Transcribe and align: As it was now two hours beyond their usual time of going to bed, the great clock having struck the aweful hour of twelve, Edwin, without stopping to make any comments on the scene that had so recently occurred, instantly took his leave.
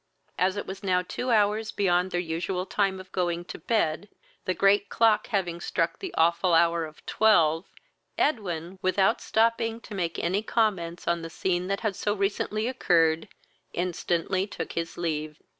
As 0.39 0.57
it 0.57 0.65
was 0.65 0.81
now 0.83 1.03
two 1.03 1.29
hours 1.29 1.71
beyond 1.71 2.09
their 2.09 2.19
usual 2.19 2.65
time 2.65 2.99
of 2.99 3.11
going 3.11 3.45
to 3.45 3.59
bed, 3.59 4.09
the 4.45 4.55
great 4.55 4.89
clock 4.89 5.27
having 5.27 5.61
struck 5.61 5.99
the 5.99 6.11
aweful 6.17 6.55
hour 6.57 6.85
of 6.85 7.05
twelve, 7.05 7.67
Edwin, 8.17 8.79
without 8.81 9.21
stopping 9.21 9.79
to 9.81 9.93
make 9.93 10.17
any 10.17 10.41
comments 10.41 11.07
on 11.07 11.21
the 11.21 11.29
scene 11.29 11.67
that 11.67 11.81
had 11.81 11.95
so 11.95 12.15
recently 12.15 12.67
occurred, 12.67 13.27
instantly 13.73 14.47
took 14.47 14.71
his 14.71 14.97
leave. 14.97 15.37